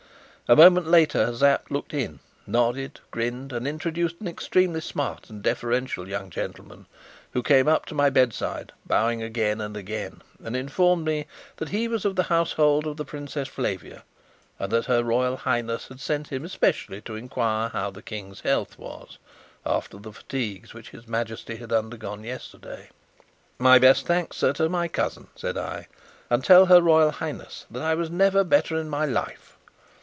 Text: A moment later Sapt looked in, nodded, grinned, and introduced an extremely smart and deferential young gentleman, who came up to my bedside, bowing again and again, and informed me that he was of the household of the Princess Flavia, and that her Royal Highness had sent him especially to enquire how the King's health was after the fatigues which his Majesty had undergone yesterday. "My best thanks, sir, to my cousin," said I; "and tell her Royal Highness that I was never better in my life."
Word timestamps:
A 0.49 0.55
moment 0.57 0.85
later 0.85 1.33
Sapt 1.33 1.71
looked 1.71 1.93
in, 1.93 2.19
nodded, 2.45 2.99
grinned, 3.09 3.53
and 3.53 3.65
introduced 3.65 4.17
an 4.19 4.27
extremely 4.27 4.81
smart 4.81 5.29
and 5.29 5.41
deferential 5.41 6.09
young 6.09 6.29
gentleman, 6.29 6.87
who 7.31 7.41
came 7.41 7.69
up 7.69 7.85
to 7.85 7.95
my 7.95 8.09
bedside, 8.09 8.73
bowing 8.85 9.23
again 9.23 9.61
and 9.61 9.77
again, 9.77 10.21
and 10.43 10.57
informed 10.57 11.05
me 11.05 11.25
that 11.55 11.69
he 11.69 11.87
was 11.87 12.03
of 12.03 12.17
the 12.17 12.23
household 12.23 12.85
of 12.85 12.97
the 12.97 13.05
Princess 13.05 13.47
Flavia, 13.47 14.03
and 14.59 14.73
that 14.73 14.87
her 14.87 15.05
Royal 15.05 15.37
Highness 15.37 15.87
had 15.87 16.01
sent 16.01 16.27
him 16.33 16.43
especially 16.43 16.99
to 17.03 17.15
enquire 17.15 17.69
how 17.69 17.89
the 17.89 18.01
King's 18.01 18.41
health 18.41 18.77
was 18.77 19.17
after 19.65 19.97
the 19.99 20.11
fatigues 20.11 20.73
which 20.73 20.89
his 20.89 21.07
Majesty 21.07 21.55
had 21.55 21.71
undergone 21.71 22.25
yesterday. 22.25 22.89
"My 23.57 23.79
best 23.79 24.05
thanks, 24.05 24.35
sir, 24.35 24.51
to 24.53 24.67
my 24.67 24.89
cousin," 24.89 25.27
said 25.33 25.57
I; 25.57 25.87
"and 26.29 26.43
tell 26.43 26.65
her 26.65 26.81
Royal 26.81 27.11
Highness 27.11 27.65
that 27.71 27.83
I 27.83 27.95
was 27.95 28.09
never 28.11 28.43
better 28.43 28.75
in 28.75 28.89
my 28.89 29.05
life." 29.05 29.47